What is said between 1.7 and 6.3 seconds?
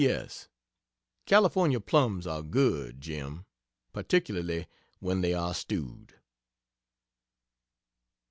plums are good, Jim particularly when they are stewed."